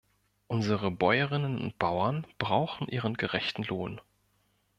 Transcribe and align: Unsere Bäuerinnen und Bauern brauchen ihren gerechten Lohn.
Unsere 0.47 0.89
Bäuerinnen 0.89 1.59
und 1.61 1.77
Bauern 1.77 2.25
brauchen 2.39 2.87
ihren 2.87 3.13
gerechten 3.17 3.61
Lohn. 3.61 4.01